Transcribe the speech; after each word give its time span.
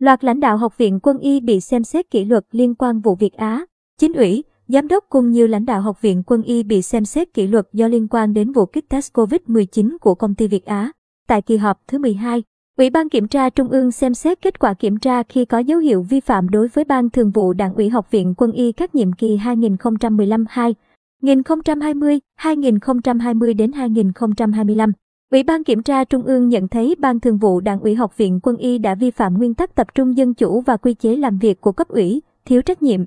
Loạt 0.00 0.24
lãnh 0.24 0.40
đạo 0.40 0.56
Học 0.56 0.78
viện 0.78 1.00
Quân 1.00 1.18
y 1.18 1.40
bị 1.40 1.60
xem 1.60 1.84
xét 1.84 2.10
kỷ 2.10 2.24
luật 2.24 2.44
liên 2.52 2.74
quan 2.74 3.00
vụ 3.00 3.14
Việt 3.14 3.32
Á. 3.32 3.64
Chính 3.98 4.12
ủy, 4.12 4.44
giám 4.68 4.88
đốc 4.88 5.04
cùng 5.08 5.30
nhiều 5.30 5.46
lãnh 5.46 5.64
đạo 5.64 5.80
Học 5.80 6.02
viện 6.02 6.22
Quân 6.26 6.42
y 6.42 6.62
bị 6.62 6.82
xem 6.82 7.04
xét 7.04 7.34
kỷ 7.34 7.46
luật 7.46 7.68
do 7.72 7.88
liên 7.88 8.08
quan 8.08 8.34
đến 8.34 8.52
vụ 8.52 8.66
kích 8.66 8.88
test 8.88 9.12
COVID-19 9.12 9.96
của 10.00 10.14
công 10.14 10.34
ty 10.34 10.46
Việt 10.46 10.64
Á. 10.64 10.92
Tại 11.28 11.42
kỳ 11.42 11.56
họp 11.56 11.80
thứ 11.88 11.98
12, 11.98 12.42
Ủy 12.78 12.90
ban 12.90 13.08
Kiểm 13.08 13.28
tra 13.28 13.50
Trung 13.50 13.68
ương 13.68 13.92
xem 13.92 14.14
xét 14.14 14.42
kết 14.42 14.58
quả 14.58 14.74
kiểm 14.74 14.98
tra 14.98 15.22
khi 15.22 15.44
có 15.44 15.58
dấu 15.58 15.78
hiệu 15.78 16.02
vi 16.02 16.20
phạm 16.20 16.48
đối 16.48 16.68
với 16.68 16.84
Ban 16.84 17.10
Thường 17.10 17.30
vụ 17.30 17.52
Đảng 17.52 17.74
ủy 17.74 17.88
Học 17.88 18.10
viện 18.10 18.34
Quân 18.36 18.52
y 18.52 18.72
các 18.72 18.94
nhiệm 18.94 19.12
kỳ 19.12 19.36
2015-2, 19.36 20.72
2020, 21.22 22.20
2020 22.36 23.54
đến 23.54 23.72
2025. 23.72 24.92
Ủy 25.30 25.42
ban 25.42 25.64
Kiểm 25.64 25.82
tra 25.82 26.04
Trung 26.04 26.22
ương 26.22 26.48
nhận 26.48 26.68
thấy 26.68 26.94
Ban 26.98 27.20
Thường 27.20 27.38
vụ 27.38 27.60
Đảng 27.60 27.80
ủy 27.80 27.94
Học 27.94 28.16
viện 28.16 28.40
Quân 28.42 28.56
y 28.56 28.78
đã 28.78 28.94
vi 28.94 29.10
phạm 29.10 29.38
nguyên 29.38 29.54
tắc 29.54 29.74
tập 29.74 29.86
trung 29.94 30.16
dân 30.16 30.34
chủ 30.34 30.60
và 30.60 30.76
quy 30.76 30.94
chế 30.94 31.16
làm 31.16 31.38
việc 31.38 31.60
của 31.60 31.72
cấp 31.72 31.88
ủy, 31.88 32.22
thiếu 32.44 32.62
trách 32.62 32.82
nhiệm, 32.82 33.00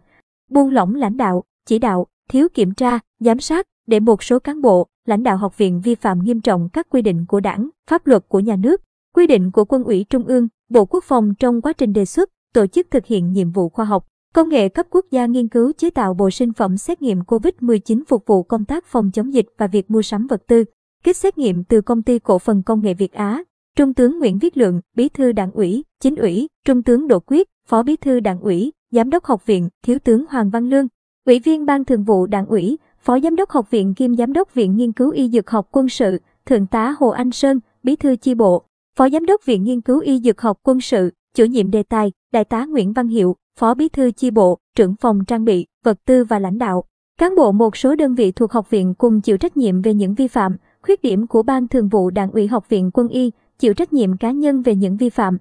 buông 0.50 0.72
lỏng 0.72 0.96
lãnh 0.96 1.18
đạo, 1.18 1.44
chỉ 1.68 1.80
đạo, 1.80 2.08
thiếu 2.30 2.48
kiểm 2.54 2.74
tra, 2.74 3.00
giám 3.20 3.40
sát, 3.40 3.68
để 3.88 4.00
một 4.00 4.24
số 4.24 4.40
cán 4.40 4.62
bộ, 4.62 4.88
lãnh 5.06 5.24
đạo 5.24 5.38
học 5.38 5.58
viện 5.58 5.82
vi 5.82 5.96
phạm 5.96 6.24
nghiêm 6.24 6.42
trọng 6.42 6.70
các 6.74 6.90
quy 6.90 7.02
định 7.02 7.26
của 7.28 7.40
đảng, 7.40 7.70
pháp 7.90 8.08
luật 8.08 8.26
của 8.28 8.40
nhà 8.40 8.56
nước, 8.56 8.82
quy 9.16 9.28
định 9.28 9.52
của 9.52 9.66
quân 9.66 9.84
ủy 9.84 10.06
Trung 10.10 10.26
ương, 10.26 10.48
Bộ 10.70 10.86
Quốc 10.86 11.04
phòng 11.04 11.34
trong 11.40 11.62
quá 11.62 11.74
trình 11.74 11.94
đề 11.94 12.06
xuất, 12.06 12.30
tổ 12.54 12.68
chức 12.68 12.88
thực 12.92 13.06
hiện 13.06 13.32
nhiệm 13.32 13.52
vụ 13.52 13.70
khoa 13.70 13.86
học, 13.86 14.08
công 14.34 14.50
nghệ 14.50 14.70
cấp 14.70 14.86
quốc 14.90 15.06
gia 15.12 15.26
nghiên 15.26 15.48
cứu 15.48 15.72
chế 15.78 15.90
tạo 15.90 16.14
bộ 16.14 16.30
sinh 16.30 16.54
phẩm 16.54 16.78
xét 16.78 17.02
nghiệm 17.02 17.20
COVID-19 17.20 18.04
phục 18.08 18.26
vụ 18.26 18.44
công 18.44 18.66
tác 18.66 18.86
phòng 18.86 19.12
chống 19.12 19.34
dịch 19.34 19.46
và 19.58 19.68
việc 19.68 19.92
mua 19.92 20.02
sắm 20.02 20.28
vật 20.28 20.44
tư, 20.48 20.64
kết 21.04 21.18
xét 21.18 21.38
nghiệm 21.38 21.64
từ 21.64 21.82
công 21.82 22.02
ty 22.02 22.20
cổ 22.20 22.40
phần 22.40 22.64
công 22.64 22.82
nghệ 22.82 22.94
Việt 22.94 23.14
Á. 23.14 23.44
Trung 23.76 23.94
tướng 23.94 24.20
Nguyễn 24.20 24.38
Viết 24.38 24.58
Lượng, 24.58 24.82
Bí 24.96 25.10
thư 25.10 25.32
Đảng 25.32 25.52
ủy, 25.52 25.84
Chính 26.00 26.16
ủy, 26.16 26.48
Trung 26.66 26.84
tướng 26.84 27.08
Đỗ 27.08 27.20
Quyết, 27.20 27.50
Phó 27.68 27.84
Bí 27.84 27.96
thư 27.96 28.20
Đảng 28.20 28.40
ủy, 28.40 28.72
Giám 28.92 29.10
đốc 29.10 29.24
học 29.24 29.46
viện, 29.46 29.70
Thiếu 29.84 30.00
tướng 30.00 30.26
Hoàng 30.30 30.50
Văn 30.50 30.70
Lương, 30.70 30.88
Ủy 31.26 31.40
viên 31.40 31.66
Ban 31.66 31.86
Thường 31.86 32.04
vụ 32.04 32.26
Đảng 32.26 32.46
ủy, 32.46 32.78
Phó 33.00 33.20
Giám 33.20 33.36
đốc 33.36 33.50
học 33.50 33.72
viện 33.72 33.94
kiêm 33.94 34.16
Giám 34.16 34.34
đốc 34.34 34.54
Viện 34.54 34.76
Nghiên 34.76 34.92
cứu 34.92 35.12
Y 35.12 35.30
Dược 35.30 35.50
học 35.50 35.68
Quân 35.72 35.90
sự, 35.90 36.18
Thượng 36.46 36.68
tá 36.68 36.96
Hồ 37.00 37.10
Anh 37.10 37.32
Sơn, 37.32 37.60
Bí 37.84 37.96
thư 37.96 38.16
chi 38.16 38.36
bộ, 38.36 38.64
Phó 38.96 39.10
Giám 39.10 39.26
đốc 39.26 39.46
Viện 39.46 39.64
Nghiên 39.64 39.82
cứu 39.82 40.00
Y 40.00 40.20
Dược 40.20 40.42
học 40.42 40.60
Quân 40.64 40.82
sự, 40.82 41.12
chủ 41.36 41.46
nhiệm 41.46 41.72
đề 41.72 41.84
tài, 41.84 42.12
Đại 42.32 42.46
tá 42.46 42.66
Nguyễn 42.66 42.94
Văn 42.94 43.08
Hiệu, 43.08 43.36
Phó 43.60 43.74
Bí 43.74 43.90
thư 43.90 44.12
chi 44.12 44.32
bộ, 44.32 44.58
trưởng 44.76 44.96
phòng 44.96 45.26
trang 45.26 45.46
bị, 45.46 45.66
vật 45.84 45.98
tư 46.06 46.24
và 46.24 46.40
lãnh 46.40 46.58
đạo. 46.58 46.84
Cán 47.20 47.36
bộ 47.36 47.52
một 47.52 47.78
số 47.78 47.96
đơn 47.96 48.16
vị 48.16 48.32
thuộc 48.32 48.52
học 48.52 48.70
viện 48.70 48.94
cùng 48.94 49.22
chịu 49.22 49.38
trách 49.38 49.58
nhiệm 49.58 49.82
về 49.82 49.94
những 49.94 50.14
vi 50.14 50.28
phạm, 50.28 50.58
khuyết 50.84 51.02
điểm 51.02 51.28
của 51.28 51.44
Ban 51.44 51.68
Thường 51.68 51.88
vụ 51.88 52.10
Đảng 52.10 52.32
ủy 52.32 52.48
Học 52.48 52.70
viện 52.70 52.92
Quân 52.94 53.08
y, 53.08 53.32
chịu 53.60 53.74
trách 53.74 53.94
nhiệm 53.94 54.18
cá 54.18 54.32
nhân 54.32 54.62
về 54.62 54.76
những 54.76 54.98
vi 54.98 55.10
phạm, 55.10 55.38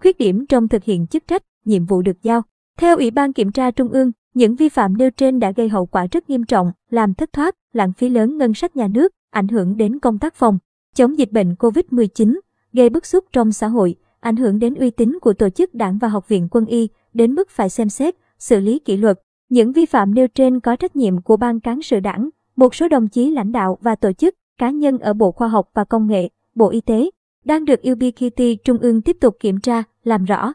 khuyết 0.00 0.18
điểm 0.18 0.46
trong 0.46 0.68
thực 0.68 0.84
hiện 0.84 1.06
chức 1.06 1.26
trách, 1.26 1.42
nhiệm 1.64 1.84
vụ 1.84 2.02
được 2.02 2.22
giao. 2.22 2.42
Theo 2.78 2.96
Ủy 2.96 3.10
ban 3.10 3.32
Kiểm 3.32 3.52
tra 3.52 3.70
Trung 3.70 3.88
ương, 3.88 4.12
những 4.34 4.56
vi 4.56 4.68
phạm 4.68 4.96
nêu 4.96 5.10
trên 5.10 5.40
đã 5.40 5.52
gây 5.52 5.68
hậu 5.68 5.86
quả 5.86 6.06
rất 6.12 6.30
nghiêm 6.30 6.44
trọng, 6.44 6.72
làm 6.90 7.14
thất 7.14 7.32
thoát, 7.32 7.54
lãng 7.72 7.92
phí 7.92 8.08
lớn 8.08 8.38
ngân 8.38 8.54
sách 8.54 8.76
nhà 8.76 8.88
nước, 8.88 9.12
ảnh 9.30 9.48
hưởng 9.48 9.76
đến 9.76 9.98
công 9.98 10.18
tác 10.18 10.34
phòng 10.34 10.58
chống 10.94 11.18
dịch 11.18 11.32
bệnh 11.32 11.54
COVID-19, 11.54 12.38
gây 12.72 12.90
bức 12.90 13.06
xúc 13.06 13.24
trong 13.32 13.52
xã 13.52 13.68
hội, 13.68 13.94
ảnh 14.20 14.36
hưởng 14.36 14.58
đến 14.58 14.74
uy 14.74 14.90
tín 14.90 15.18
của 15.20 15.32
tổ 15.32 15.48
chức 15.48 15.74
đảng 15.74 15.98
và 15.98 16.08
học 16.08 16.28
viện 16.28 16.48
quân 16.50 16.66
y, 16.66 16.88
đến 17.14 17.34
mức 17.34 17.50
phải 17.50 17.68
xem 17.68 17.88
xét, 17.88 18.14
xử 18.38 18.60
lý 18.60 18.78
kỷ 18.78 18.96
luật. 18.96 19.20
Những 19.48 19.72
vi 19.72 19.86
phạm 19.86 20.14
nêu 20.14 20.28
trên 20.28 20.60
có 20.60 20.76
trách 20.76 20.96
nhiệm 20.96 21.22
của 21.22 21.36
ban 21.36 21.60
cán 21.60 21.82
sự 21.82 22.00
đảng, 22.00 22.28
một 22.56 22.74
số 22.74 22.88
đồng 22.88 23.08
chí 23.08 23.30
lãnh 23.30 23.52
đạo 23.52 23.78
và 23.80 23.94
tổ 23.94 24.12
chức, 24.12 24.34
cá 24.62 24.70
nhân 24.70 24.98
ở 24.98 25.12
Bộ 25.12 25.32
Khoa 25.32 25.48
học 25.48 25.70
và 25.74 25.84
Công 25.84 26.06
nghệ, 26.06 26.28
Bộ 26.54 26.70
Y 26.70 26.80
tế, 26.80 27.10
đang 27.44 27.64
được 27.64 27.80
UBKT 27.92 28.42
Trung 28.64 28.78
ương 28.78 29.02
tiếp 29.02 29.16
tục 29.20 29.36
kiểm 29.40 29.60
tra, 29.60 29.82
làm 30.04 30.24
rõ. 30.24 30.52